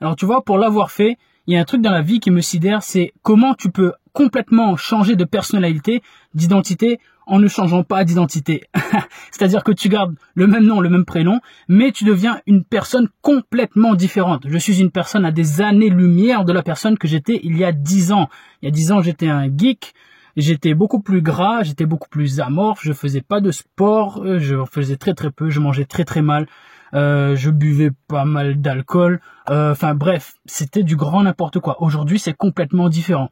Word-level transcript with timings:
alors 0.00 0.16
tu 0.16 0.26
vois, 0.26 0.44
pour 0.44 0.58
l'avoir 0.58 0.90
fait, 0.90 1.18
il 1.46 1.54
y 1.54 1.56
a 1.56 1.60
un 1.60 1.64
truc 1.64 1.80
dans 1.80 1.90
la 1.90 2.02
vie 2.02 2.20
qui 2.20 2.30
me 2.30 2.40
sidère, 2.40 2.82
c'est 2.82 3.12
comment 3.22 3.54
tu 3.54 3.70
peux 3.70 3.92
complètement 4.12 4.76
changer 4.76 5.16
de 5.16 5.24
personnalité, 5.24 6.02
d'identité, 6.34 6.98
en 7.28 7.38
ne 7.38 7.46
changeant 7.46 7.84
pas 7.84 8.04
d'identité. 8.04 8.64
C'est-à-dire 9.30 9.62
que 9.62 9.72
tu 9.72 9.88
gardes 9.88 10.14
le 10.34 10.46
même 10.46 10.64
nom, 10.64 10.80
le 10.80 10.88
même 10.88 11.04
prénom, 11.04 11.40
mais 11.68 11.92
tu 11.92 12.04
deviens 12.04 12.40
une 12.46 12.64
personne 12.64 13.08
complètement 13.22 13.94
différente. 13.94 14.44
Je 14.48 14.58
suis 14.58 14.80
une 14.80 14.90
personne 14.90 15.24
à 15.24 15.30
des 15.30 15.60
années-lumière 15.60 16.44
de 16.44 16.52
la 16.52 16.62
personne 16.62 16.98
que 16.98 17.06
j'étais 17.06 17.40
il 17.44 17.56
y 17.56 17.64
a 17.64 17.72
dix 17.72 18.12
ans. 18.12 18.28
Il 18.62 18.66
y 18.66 18.68
a 18.68 18.72
dix 18.72 18.92
ans, 18.92 19.02
j'étais 19.02 19.28
un 19.28 19.44
geek, 19.44 19.94
j'étais 20.36 20.74
beaucoup 20.74 21.00
plus 21.00 21.20
gras, 21.20 21.62
j'étais 21.62 21.86
beaucoup 21.86 22.08
plus 22.08 22.40
amorphe, 22.40 22.80
je 22.82 22.92
faisais 22.92 23.20
pas 23.20 23.40
de 23.40 23.50
sport, 23.50 24.22
euh, 24.24 24.38
je 24.38 24.56
faisais 24.70 24.96
très 24.96 25.14
très 25.14 25.30
peu, 25.30 25.50
je 25.50 25.60
mangeais 25.60 25.84
très 25.84 26.04
très 26.04 26.22
mal. 26.22 26.46
Euh, 26.94 27.36
je 27.36 27.50
buvais 27.50 27.90
pas 28.08 28.24
mal 28.24 28.60
d'alcool, 28.60 29.20
euh, 29.50 29.72
enfin 29.72 29.94
bref, 29.94 30.34
c'était 30.46 30.82
du 30.82 30.96
grand 30.96 31.22
n'importe 31.22 31.60
quoi. 31.60 31.82
Aujourd'hui, 31.82 32.18
c'est 32.18 32.34
complètement 32.34 32.88
différent. 32.88 33.30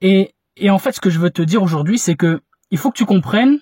Et, 0.00 0.34
et 0.56 0.70
en 0.70 0.78
fait, 0.78 0.92
ce 0.92 1.00
que 1.00 1.10
je 1.10 1.18
veux 1.18 1.30
te 1.30 1.42
dire 1.42 1.62
aujourd'hui, 1.62 1.98
c'est 1.98 2.16
que 2.16 2.40
il 2.70 2.78
faut 2.78 2.90
que 2.90 2.96
tu 2.96 3.04
comprennes 3.04 3.58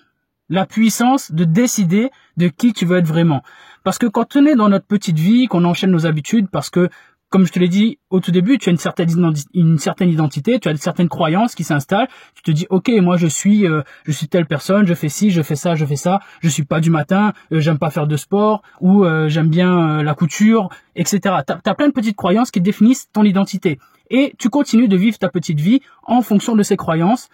la 0.49 0.65
puissance 0.65 1.31
de 1.31 1.43
décider 1.43 2.09
de 2.37 2.47
qui 2.47 2.73
tu 2.73 2.85
veux 2.85 2.97
être 2.97 3.07
vraiment. 3.07 3.41
Parce 3.83 3.97
que 3.97 4.05
quand 4.05 4.35
on 4.35 4.45
est 4.45 4.55
dans 4.55 4.69
notre 4.69 4.85
petite 4.85 5.19
vie, 5.19 5.47
qu'on 5.47 5.65
enchaîne 5.65 5.91
nos 5.91 6.05
habitudes, 6.05 6.47
parce 6.49 6.69
que 6.69 6.89
comme 7.29 7.45
je 7.45 7.51
te 7.51 7.59
l'ai 7.59 7.67
dit 7.67 7.99
au 8.09 8.19
tout 8.19 8.31
début, 8.31 8.57
tu 8.57 8.69
as 8.69 8.71
une 8.71 8.77
certaine, 8.77 9.09
une 9.53 9.77
certaine 9.79 10.09
identité, 10.09 10.59
tu 10.59 10.69
as 10.69 10.75
certaines 10.77 11.09
croyances 11.09 11.55
qui 11.55 11.63
s'installent. 11.63 12.07
Tu 12.35 12.41
te 12.41 12.51
dis, 12.51 12.65
ok, 12.69 12.89
moi 13.01 13.17
je 13.17 13.27
suis, 13.27 13.67
euh, 13.67 13.81
je 14.05 14.11
suis 14.13 14.27
telle 14.27 14.45
personne, 14.45 14.87
je 14.87 14.93
fais 14.93 15.09
ci, 15.09 15.29
je 15.29 15.41
fais 15.41 15.55
ça, 15.55 15.75
je 15.75 15.85
fais 15.85 15.97
ça. 15.97 16.19
Je 16.41 16.47
suis 16.47 16.63
pas 16.63 16.79
du 16.79 16.89
matin, 16.89 17.33
euh, 17.51 17.59
j'aime 17.59 17.79
pas 17.79 17.89
faire 17.89 18.07
de 18.07 18.15
sport 18.15 18.61
ou 18.79 19.03
euh, 19.03 19.27
j'aime 19.27 19.49
bien 19.49 20.01
la 20.03 20.13
couture, 20.13 20.69
etc. 20.95 21.19
Tu 21.45 21.53
as, 21.53 21.75
plein 21.75 21.87
de 21.87 21.93
petites 21.93 22.15
croyances 22.15 22.49
qui 22.49 22.61
définissent 22.61 23.09
ton 23.11 23.23
identité 23.23 23.79
et 24.09 24.33
tu 24.39 24.49
continues 24.49 24.87
de 24.87 24.95
vivre 24.95 25.17
ta 25.17 25.27
petite 25.27 25.59
vie 25.59 25.81
en 26.03 26.21
fonction 26.21 26.55
de 26.55 26.63
ces 26.63 26.77
croyances 26.77 27.27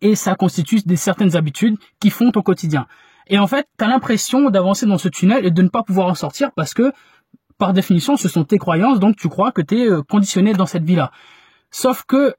et 0.00 0.16
ça 0.16 0.34
constitue 0.34 0.80
des 0.84 0.96
certaines 0.96 1.36
habitudes 1.36 1.76
qui 2.00 2.10
font 2.10 2.32
ton 2.32 2.42
quotidien. 2.42 2.86
Et 3.28 3.38
en 3.38 3.46
fait, 3.46 3.68
tu 3.78 3.84
as 3.84 3.88
l'impression 3.88 4.50
d'avancer 4.50 4.86
dans 4.86 4.98
ce 4.98 5.08
tunnel 5.08 5.46
et 5.46 5.52
de 5.52 5.62
ne 5.62 5.68
pas 5.68 5.84
pouvoir 5.84 6.08
en 6.08 6.16
sortir 6.16 6.50
parce 6.56 6.74
que 6.74 6.92
par 7.60 7.74
définition, 7.74 8.16
ce 8.16 8.28
sont 8.28 8.42
tes 8.42 8.58
croyances, 8.58 8.98
donc 8.98 9.16
tu 9.16 9.28
crois 9.28 9.52
que 9.52 9.60
tu 9.60 9.78
es 9.78 9.86
euh, 9.86 10.02
conditionné 10.02 10.54
dans 10.54 10.66
cette 10.66 10.82
vie-là. 10.82 11.12
Sauf 11.70 12.04
que 12.04 12.34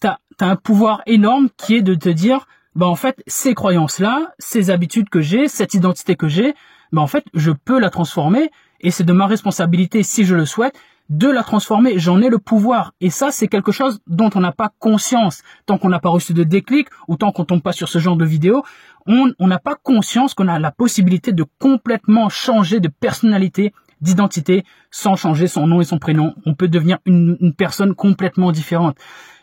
tu 0.00 0.08
as, 0.08 0.18
un 0.40 0.56
pouvoir 0.56 1.02
énorme 1.06 1.50
qui 1.56 1.76
est 1.76 1.82
de 1.82 1.94
te 1.94 2.08
dire, 2.08 2.46
bah 2.74 2.86
en 2.86 2.96
fait, 2.96 3.22
ces 3.28 3.54
croyances-là, 3.54 4.32
ces 4.38 4.70
habitudes 4.70 5.10
que 5.10 5.20
j'ai, 5.20 5.46
cette 5.46 5.74
identité 5.74 6.16
que 6.16 6.26
j'ai, 6.26 6.54
bah 6.90 7.02
en 7.02 7.06
fait, 7.06 7.24
je 7.34 7.52
peux 7.52 7.78
la 7.78 7.90
transformer 7.90 8.50
et 8.80 8.90
c'est 8.90 9.04
de 9.04 9.12
ma 9.12 9.26
responsabilité, 9.26 10.02
si 10.02 10.24
je 10.24 10.34
le 10.34 10.46
souhaite, 10.46 10.74
de 11.10 11.28
la 11.28 11.42
transformer. 11.42 11.98
J'en 11.98 12.22
ai 12.22 12.30
le 12.30 12.38
pouvoir. 12.38 12.94
Et 13.02 13.10
ça, 13.10 13.30
c'est 13.30 13.48
quelque 13.48 13.72
chose 13.72 14.00
dont 14.06 14.30
on 14.34 14.40
n'a 14.40 14.52
pas 14.52 14.72
conscience. 14.78 15.42
Tant 15.66 15.76
qu'on 15.76 15.90
n'a 15.90 16.00
pas 16.00 16.08
reçu 16.08 16.32
de 16.32 16.44
déclic 16.44 16.88
ou 17.08 17.16
tant 17.16 17.30
qu'on 17.30 17.44
tombe 17.44 17.62
pas 17.62 17.72
sur 17.72 17.88
ce 17.88 17.98
genre 17.98 18.16
de 18.16 18.24
vidéo, 18.24 18.64
on 19.06 19.46
n'a 19.46 19.58
pas 19.58 19.76
conscience 19.80 20.32
qu'on 20.32 20.48
a 20.48 20.58
la 20.58 20.72
possibilité 20.72 21.32
de 21.32 21.44
complètement 21.60 22.30
changer 22.30 22.80
de 22.80 22.88
personnalité 22.88 23.72
d'identité 24.02 24.64
sans 24.90 25.16
changer 25.16 25.46
son 25.46 25.66
nom 25.66 25.80
et 25.80 25.84
son 25.84 25.98
prénom. 25.98 26.34
On 26.44 26.54
peut 26.54 26.68
devenir 26.68 26.98
une, 27.06 27.54
personne 27.56 27.94
complètement 27.94 28.52
différente. 28.52 28.96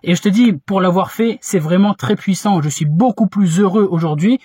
Et 0.03 0.15
je 0.15 0.21
te 0.21 0.29
dis, 0.29 0.53
pour 0.53 0.81
l'avoir 0.81 1.11
fait, 1.11 1.39
c'est 1.41 1.59
vraiment 1.59 1.93
très 1.93 2.15
puissant. 2.15 2.61
Je 2.61 2.69
suis 2.69 2.85
beaucoup 2.85 3.27
plus 3.27 3.59
heureux 3.59 3.87
aujourd'hui 3.89 4.39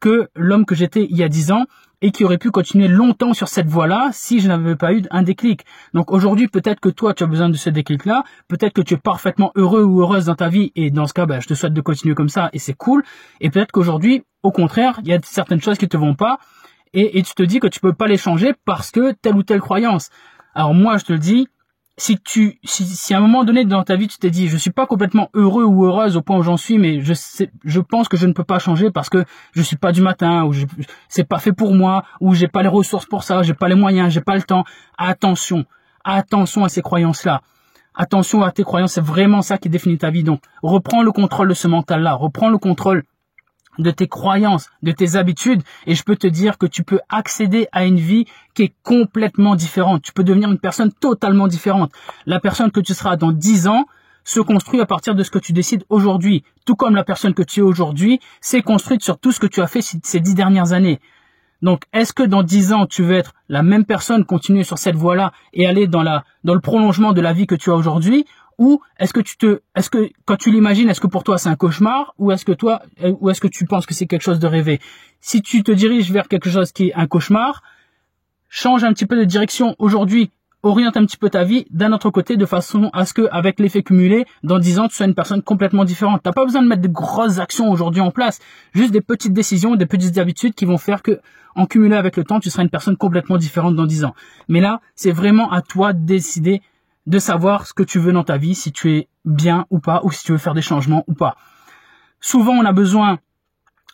que 0.00 0.28
l'homme 0.34 0.64
que 0.64 0.74
j'étais 0.74 1.06
il 1.10 1.16
y 1.16 1.22
a 1.22 1.28
dix 1.28 1.52
ans 1.52 1.66
et 2.00 2.12
qui 2.12 2.24
aurait 2.24 2.38
pu 2.38 2.50
continuer 2.50 2.86
longtemps 2.86 3.34
sur 3.34 3.48
cette 3.48 3.66
voie-là 3.66 4.10
si 4.12 4.40
je 4.40 4.48
n'avais 4.48 4.76
pas 4.76 4.92
eu 4.92 5.02
un 5.10 5.22
déclic. 5.22 5.64
Donc 5.94 6.12
aujourd'hui, 6.12 6.46
peut-être 6.46 6.80
que 6.80 6.88
toi, 6.88 7.12
tu 7.12 7.24
as 7.24 7.26
besoin 7.26 7.48
de 7.48 7.56
ce 7.56 7.70
déclic-là, 7.70 8.22
peut-être 8.46 8.72
que 8.72 8.82
tu 8.82 8.94
es 8.94 8.96
parfaitement 8.96 9.50
heureux 9.56 9.82
ou 9.82 10.00
heureuse 10.00 10.26
dans 10.26 10.36
ta 10.36 10.48
vie, 10.48 10.70
et 10.76 10.90
dans 10.90 11.06
ce 11.06 11.14
cas, 11.14 11.26
ben, 11.26 11.40
je 11.40 11.48
te 11.48 11.54
souhaite 11.54 11.72
de 11.72 11.80
continuer 11.80 12.14
comme 12.14 12.28
ça, 12.28 12.50
et 12.52 12.60
c'est 12.60 12.74
cool. 12.74 13.02
Et 13.40 13.50
peut-être 13.50 13.72
qu'aujourd'hui, 13.72 14.22
au 14.42 14.52
contraire, 14.52 15.00
il 15.02 15.08
y 15.08 15.12
a 15.12 15.18
certaines 15.24 15.60
choses 15.60 15.78
qui 15.78 15.88
te 15.88 15.96
vont 15.96 16.14
pas, 16.14 16.38
et, 16.94 17.22
tu 17.22 17.34
te 17.34 17.42
dis 17.42 17.60
que 17.60 17.66
tu 17.66 17.80
peux 17.80 17.92
pas 17.92 18.06
les 18.06 18.16
changer 18.16 18.52
parce 18.64 18.90
que 18.90 19.12
telle 19.12 19.36
ou 19.36 19.42
telle 19.42 19.60
croyance. 19.60 20.10
Alors 20.54 20.74
moi, 20.74 20.96
je 20.96 21.04
te 21.04 21.12
le 21.12 21.18
dis, 21.18 21.48
si 21.98 22.18
tu, 22.18 22.58
si, 22.64 23.12
à 23.12 23.18
un 23.18 23.20
moment 23.20 23.44
donné 23.44 23.64
dans 23.64 23.82
ta 23.82 23.96
vie 23.96 24.06
tu 24.06 24.18
t'es 24.18 24.30
dit, 24.30 24.48
je 24.48 24.56
suis 24.56 24.70
pas 24.70 24.86
complètement 24.86 25.30
heureux 25.34 25.64
ou 25.64 25.84
heureuse 25.84 26.16
au 26.16 26.22
point 26.22 26.38
où 26.38 26.42
j'en 26.42 26.56
suis, 26.56 26.78
mais 26.78 27.00
je 27.00 27.12
sais, 27.12 27.50
je 27.64 27.80
pense 27.80 28.08
que 28.08 28.16
je 28.16 28.26
ne 28.26 28.32
peux 28.32 28.44
pas 28.44 28.58
changer 28.58 28.90
parce 28.90 29.10
que 29.10 29.24
je 29.52 29.62
suis 29.62 29.76
pas 29.76 29.92
du 29.92 30.00
matin 30.00 30.44
ou 30.44 30.52
c'est 31.08 31.24
pas 31.24 31.38
fait 31.38 31.52
pour 31.52 31.74
moi 31.74 32.04
ou 32.20 32.34
j'ai 32.34 32.48
pas 32.48 32.62
les 32.62 32.68
ressources 32.68 33.06
pour 33.06 33.24
ça, 33.24 33.42
j'ai 33.42 33.54
pas 33.54 33.68
les 33.68 33.74
moyens, 33.74 34.12
j'ai 34.12 34.20
pas 34.20 34.36
le 34.36 34.42
temps. 34.42 34.64
Attention, 34.96 35.66
attention 36.04 36.64
à 36.64 36.68
ces 36.68 36.82
croyances-là. 36.82 37.42
Attention 37.94 38.42
à 38.44 38.52
tes 38.52 38.62
croyances, 38.62 38.92
c'est 38.92 39.04
vraiment 39.04 39.42
ça 39.42 39.58
qui 39.58 39.68
définit 39.68 39.98
ta 39.98 40.10
vie. 40.10 40.22
Donc, 40.22 40.40
reprends 40.62 41.02
le 41.02 41.10
contrôle 41.10 41.48
de 41.48 41.54
ce 41.54 41.66
mental-là, 41.66 42.14
reprends 42.14 42.48
le 42.48 42.58
contrôle 42.58 43.02
de 43.78 43.90
tes 43.90 44.08
croyances, 44.08 44.70
de 44.82 44.92
tes 44.92 45.16
habitudes, 45.16 45.62
et 45.86 45.94
je 45.94 46.02
peux 46.02 46.16
te 46.16 46.26
dire 46.26 46.58
que 46.58 46.66
tu 46.66 46.82
peux 46.82 47.00
accéder 47.08 47.68
à 47.72 47.84
une 47.84 47.98
vie 47.98 48.26
qui 48.54 48.64
est 48.64 48.74
complètement 48.82 49.56
différente. 49.56 50.02
Tu 50.02 50.12
peux 50.12 50.24
devenir 50.24 50.50
une 50.50 50.58
personne 50.58 50.92
totalement 50.92 51.48
différente. 51.48 51.92
La 52.26 52.40
personne 52.40 52.70
que 52.70 52.80
tu 52.80 52.94
seras 52.94 53.16
dans 53.16 53.32
dix 53.32 53.68
ans 53.68 53.86
se 54.24 54.40
construit 54.40 54.80
à 54.80 54.86
partir 54.86 55.14
de 55.14 55.22
ce 55.22 55.30
que 55.30 55.38
tu 55.38 55.52
décides 55.52 55.84
aujourd'hui. 55.88 56.44
Tout 56.66 56.76
comme 56.76 56.94
la 56.94 57.04
personne 57.04 57.34
que 57.34 57.42
tu 57.42 57.60
es 57.60 57.62
aujourd'hui 57.62 58.20
s'est 58.40 58.62
construite 58.62 59.02
sur 59.02 59.18
tout 59.18 59.32
ce 59.32 59.40
que 59.40 59.46
tu 59.46 59.62
as 59.62 59.66
fait 59.66 59.80
ces 59.80 60.20
dix 60.20 60.34
dernières 60.34 60.72
années. 60.72 61.00
Donc, 61.62 61.82
est-ce 61.92 62.12
que 62.12 62.22
dans 62.22 62.42
dix 62.42 62.72
ans, 62.72 62.86
tu 62.86 63.02
veux 63.02 63.16
être 63.16 63.32
la 63.48 63.62
même 63.62 63.84
personne, 63.84 64.24
continuer 64.24 64.62
sur 64.62 64.78
cette 64.78 64.94
voie-là 64.94 65.32
et 65.52 65.66
aller 65.66 65.86
dans 65.86 66.02
la, 66.02 66.24
dans 66.44 66.54
le 66.54 66.60
prolongement 66.60 67.12
de 67.12 67.20
la 67.20 67.32
vie 67.32 67.46
que 67.46 67.54
tu 67.54 67.70
as 67.70 67.74
aujourd'hui, 67.74 68.26
ou 68.58 68.80
est-ce 68.98 69.12
que 69.12 69.20
tu 69.20 69.36
te, 69.36 69.60
est-ce 69.74 69.88
que 69.88 70.10
quand 70.24 70.36
tu 70.36 70.50
l'imagines, 70.50 70.88
est-ce 70.90 71.00
que 71.00 71.06
pour 71.06 71.24
toi 71.24 71.38
c'est 71.38 71.48
un 71.48 71.56
cauchemar 71.56 72.14
ou 72.18 72.32
est-ce 72.32 72.44
que 72.44 72.52
toi, 72.52 72.82
euh, 73.02 73.14
ou 73.20 73.30
est-ce 73.30 73.40
que 73.40 73.48
tu 73.48 73.64
penses 73.64 73.86
que 73.86 73.94
c'est 73.94 74.06
quelque 74.06 74.22
chose 74.22 74.40
de 74.40 74.46
rêvé? 74.46 74.80
Si 75.20 75.42
tu 75.42 75.62
te 75.62 75.72
diriges 75.72 76.10
vers 76.10 76.28
quelque 76.28 76.50
chose 76.50 76.72
qui 76.72 76.88
est 76.88 76.94
un 76.94 77.06
cauchemar, 77.06 77.62
change 78.48 78.84
un 78.84 78.92
petit 78.92 79.06
peu 79.06 79.16
de 79.16 79.24
direction 79.24 79.76
aujourd'hui, 79.78 80.30
oriente 80.62 80.96
un 80.96 81.04
petit 81.04 81.16
peu 81.16 81.30
ta 81.30 81.44
vie 81.44 81.66
d'un 81.70 81.92
autre 81.92 82.10
côté 82.10 82.36
de 82.36 82.46
façon 82.46 82.90
à 82.92 83.06
ce 83.06 83.14
que, 83.14 83.28
avec 83.30 83.60
l'effet 83.60 83.82
cumulé, 83.82 84.26
dans 84.42 84.58
10 84.58 84.80
ans, 84.80 84.88
tu 84.88 84.96
sois 84.96 85.06
une 85.06 85.14
personne 85.14 85.42
complètement 85.42 85.84
différente. 85.84 86.20
T'as 86.24 86.32
pas 86.32 86.44
besoin 86.44 86.62
de 86.62 86.66
mettre 86.68 86.82
de 86.82 86.88
grosses 86.88 87.38
actions 87.38 87.70
aujourd'hui 87.70 88.00
en 88.00 88.10
place, 88.10 88.40
juste 88.74 88.90
des 88.90 89.00
petites 89.00 89.32
décisions, 89.32 89.76
des 89.76 89.86
petites 89.86 90.18
habitudes 90.18 90.54
qui 90.54 90.64
vont 90.64 90.78
faire 90.78 91.02
que, 91.02 91.20
en 91.54 91.66
cumulé 91.66 91.96
avec 91.96 92.16
le 92.16 92.24
temps, 92.24 92.40
tu 92.40 92.50
seras 92.50 92.62
une 92.62 92.70
personne 92.70 92.96
complètement 92.96 93.36
différente 93.36 93.76
dans 93.76 93.86
10 93.86 94.04
ans. 94.04 94.14
Mais 94.48 94.60
là, 94.60 94.80
c'est 94.94 95.12
vraiment 95.12 95.50
à 95.52 95.62
toi 95.62 95.92
de 95.92 96.04
décider 96.04 96.60
de 97.08 97.18
savoir 97.18 97.66
ce 97.66 97.72
que 97.72 97.82
tu 97.82 97.98
veux 97.98 98.12
dans 98.12 98.22
ta 98.22 98.36
vie, 98.36 98.54
si 98.54 98.70
tu 98.70 98.92
es 98.92 99.08
bien 99.24 99.64
ou 99.70 99.80
pas, 99.80 100.02
ou 100.04 100.12
si 100.12 100.22
tu 100.24 100.32
veux 100.32 100.38
faire 100.38 100.52
des 100.52 100.62
changements 100.62 101.04
ou 101.06 101.14
pas. 101.14 101.36
Souvent, 102.20 102.52
on 102.52 102.66
a 102.66 102.72
besoin 102.72 103.18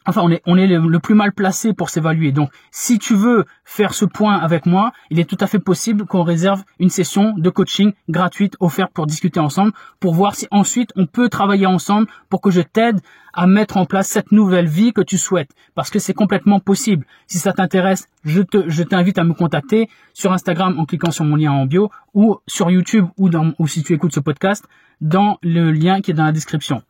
Enfin, 0.07 0.23
on 0.23 0.57
est, 0.59 0.67
le, 0.67 0.99
plus 0.99 1.15
mal 1.15 1.33
placé 1.33 1.73
pour 1.73 1.89
s'évaluer. 1.89 2.31
Donc, 2.31 2.51
si 2.71 2.99
tu 2.99 3.15
veux 3.15 3.47
faire 3.65 3.95
ce 3.95 4.05
point 4.05 4.37
avec 4.37 4.67
moi, 4.67 4.93
il 5.11 5.19
est 5.19 5.25
tout 5.25 5.39
à 5.41 5.47
fait 5.47 5.59
possible 5.59 6.05
qu'on 6.05 6.23
réserve 6.23 6.63
une 6.79 6.91
session 6.91 7.33
de 7.37 7.49
coaching 7.49 7.93
gratuite 8.11 8.55
offerte 8.61 8.93
pour 8.93 9.07
discuter 9.07 9.41
ensemble, 9.41 9.73
pour 10.01 10.15
voir 10.15 10.35
si 10.35 10.47
ensuite 10.51 10.91
on 10.97 11.07
peut 11.07 11.31
travailler 11.31 11.65
ensemble 11.67 12.07
pour 12.29 12.43
que 12.43 12.51
je 12.51 12.61
t'aide 12.61 13.01
à 13.33 13.47
mettre 13.47 13.79
en 13.79 13.87
place 13.87 14.09
cette 14.09 14.31
nouvelle 14.31 14.67
vie 14.67 14.93
que 14.93 15.01
tu 15.01 15.17
souhaites. 15.17 15.51
Parce 15.75 15.91
que 15.91 15.99
c'est 15.99 16.15
complètement 16.15 16.61
possible. 16.61 17.07
Si 17.27 17.39
ça 17.39 17.55
t'intéresse, 17.55 18.09
je 18.25 18.43
te, 18.43 18.69
je 18.69 18.83
t'invite 18.83 19.19
à 19.19 19.25
me 19.25 19.33
contacter 19.33 19.89
sur 20.13 20.33
Instagram 20.33 20.79
en 20.79 20.85
cliquant 20.85 21.11
sur 21.11 21.25
mon 21.25 21.37
lien 21.37 21.53
en 21.53 21.65
bio 21.65 21.91
ou 22.13 22.37
sur 22.47 22.71
YouTube 22.71 23.07
ou 23.17 23.31
dans, 23.31 23.53
ou 23.59 23.67
si 23.67 23.83
tu 23.83 23.95
écoutes 23.95 24.15
ce 24.15 24.21
podcast 24.21 24.65
dans 25.01 25.39
le 25.43 25.73
lien 25.73 26.03
qui 26.03 26.11
est 26.11 26.15
dans 26.15 26.25
la 26.25 26.33
description. 26.33 26.83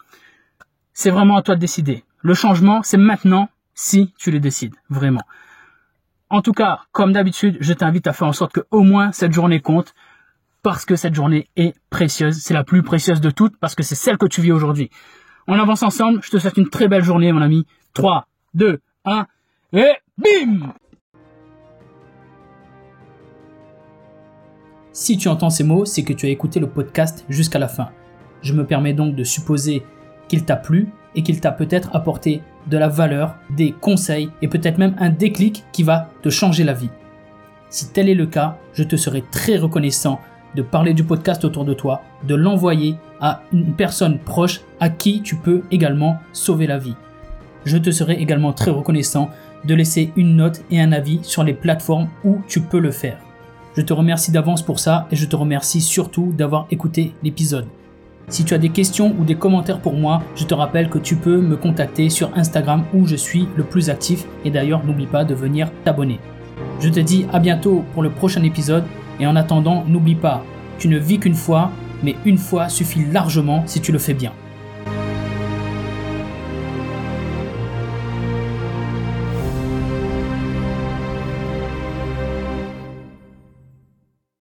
C'est 0.93 1.11
vraiment 1.11 1.37
à 1.37 1.43
toi 1.43 1.55
de 1.55 1.61
décider. 1.61 2.05
Le 2.25 2.33
changement, 2.33 2.83
c'est 2.83 2.97
maintenant 2.97 3.51
si 3.75 4.15
tu 4.17 4.31
le 4.31 4.41
décides, 4.41 4.75
vraiment. 4.89 5.25
En 6.31 6.41
tout 6.41 6.53
cas, 6.53 6.81
comme 6.91 7.13
d'habitude, 7.13 7.59
je 7.61 7.75
t'invite 7.75 8.07
à 8.07 8.15
faire 8.15 8.27
en 8.27 8.33
sorte 8.33 8.53
que 8.53 8.63
au 8.71 8.81
moins 8.81 9.13
cette 9.13 9.33
journée 9.33 9.61
compte 9.61 9.95
parce 10.63 10.87
que 10.87 10.97
cette 10.97 11.15
journée 11.15 11.51
est 11.57 11.75
précieuse. 11.91 12.39
C'est 12.39 12.55
la 12.55 12.65
plus 12.65 12.83
précieuse 12.83 13.21
de 13.21 13.29
toutes 13.29 13.59
parce 13.59 13.75
que 13.75 13.83
c'est 13.83 13.95
celle 13.95 14.17
que 14.17 14.25
tu 14.25 14.41
vis 14.41 14.53
aujourd'hui. 14.53 14.89
On 15.49 15.59
avance 15.59 15.83
ensemble. 15.83 16.21
Je 16.23 16.31
te 16.31 16.39
souhaite 16.39 16.57
une 16.57 16.71
très 16.71 16.89
belle 16.89 17.05
journée, 17.05 17.31
mon 17.31 17.43
ami. 17.43 17.67
3, 17.93 18.27
2, 18.55 18.81
1 19.05 19.27
et 19.75 19.93
bim 20.17 20.73
Si 24.93 25.19
tu 25.19 25.29
entends 25.29 25.51
ces 25.51 25.65
mots, 25.65 25.85
c'est 25.85 26.05
que 26.05 26.15
tu 26.15 26.25
as 26.25 26.31
écouté 26.31 26.59
le 26.59 26.71
podcast 26.71 27.27
jusqu'à 27.29 27.59
la 27.59 27.69
fin. 27.69 27.91
Je 28.41 28.55
me 28.55 28.65
permets 28.65 28.95
donc 28.95 29.15
de 29.15 29.25
supposer 29.25 29.85
qu'il 30.29 30.47
t'a 30.47 30.57
plu 30.57 30.89
et 31.15 31.23
qu'il 31.23 31.41
t'a 31.41 31.53
peut-être 31.53 31.95
apporté 31.95 32.43
de 32.67 32.79
la 32.79 32.89
valeur, 32.89 33.37
des 33.51 33.73
conseils 33.73 34.31
et 34.43 34.49
peut-être 34.49 34.79
même 34.79 34.97
un 34.99 35.11
déclic 35.11 35.65
qui 35.73 35.83
va 35.83 36.09
te 36.23 36.29
changer 36.29 36.65
la 36.65 36.73
vie. 36.73 36.91
Si 37.71 37.91
tel 37.93 38.09
est 38.09 38.15
le 38.15 38.27
cas, 38.27 38.57
je 38.73 38.85
te 38.85 38.97
serai 38.97 39.23
très 39.31 39.57
reconnaissant 39.57 40.21
de 40.55 40.63
parler 40.63 40.95
du 40.95 41.05
podcast 41.05 41.45
autour 41.45 41.65
de 41.65 41.75
toi, 41.75 42.03
de 42.27 42.35
l'envoyer 42.35 42.97
à 43.21 43.43
une 43.53 43.75
personne 43.75 44.19
proche 44.19 44.61
à 44.81 44.89
qui 44.89 45.23
tu 45.23 45.37
peux 45.37 45.63
également 45.71 46.19
sauver 46.33 46.67
la 46.67 46.79
vie. 46.79 46.95
Je 47.65 47.79
te 47.79 47.91
serai 47.91 48.15
également 48.15 48.53
très 48.53 48.71
reconnaissant 48.71 49.31
de 49.65 49.75
laisser 49.75 50.13
une 50.17 50.37
note 50.37 50.63
et 50.71 50.81
un 50.81 50.93
avis 50.93 51.21
sur 51.23 51.43
les 51.43 51.55
plateformes 51.55 52.09
où 52.23 52.41
tu 52.47 52.61
peux 52.61 52.79
le 52.79 52.91
faire. 52.91 53.19
Je 53.77 53.83
te 53.83 53.93
remercie 53.93 54.31
d'avance 54.31 54.63
pour 54.63 54.79
ça 54.79 55.09
et 55.11 55.17
je 55.17 55.27
te 55.27 55.35
remercie 55.35 55.81
surtout 55.81 56.33
d'avoir 56.37 56.67
écouté 56.71 57.15
l'épisode. 57.23 57.67
Si 58.29 58.45
tu 58.45 58.55
as 58.55 58.59
des 58.59 58.71
questions 58.71 59.15
ou 59.19 59.25
des 59.25 59.35
commentaires 59.35 59.81
pour 59.81 59.95
moi, 59.95 60.23
je 60.35 60.45
te 60.45 60.55
rappelle 60.55 60.89
que 60.89 60.99
tu 60.99 61.17
peux 61.17 61.41
me 61.41 61.57
contacter 61.57 62.09
sur 62.09 62.31
Instagram 62.37 62.85
où 62.95 63.07
je 63.07 63.17
suis 63.17 63.49
le 63.57 63.65
plus 63.65 63.91
actif 63.91 64.25
et 64.45 64.51
d'ailleurs 64.51 64.85
n'oublie 64.85 65.07
pas 65.07 65.25
de 65.25 65.35
venir 65.35 65.71
t'abonner. 65.85 66.19
Je 66.81 66.89
te 66.89 67.01
dis 67.01 67.27
à 67.33 67.39
bientôt 67.39 67.85
pour 67.93 68.03
le 68.03 68.11
prochain 68.11 68.43
épisode 68.43 68.85
et 69.21 69.27
en 69.27 69.37
attendant 69.37 69.85
n'oublie 69.87 70.15
pas, 70.15 70.43
tu 70.79 70.89
ne 70.89 70.99
vis 70.99 71.19
qu'une 71.19 71.35
fois, 71.35 71.71
mais 72.03 72.17
une 72.25 72.39
fois 72.39 72.69
suffit 72.69 73.05
largement 73.13 73.63
si 73.67 73.81
tu 73.81 73.93
le 73.93 73.99
fais 73.99 74.15
bien. 74.15 74.33